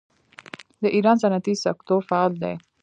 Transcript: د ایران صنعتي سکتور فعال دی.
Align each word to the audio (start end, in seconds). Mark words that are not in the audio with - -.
د 0.81 0.83
ایران 0.95 1.15
صنعتي 1.23 1.53
سکتور 1.65 1.99
فعال 2.09 2.33
دی. 2.43 2.53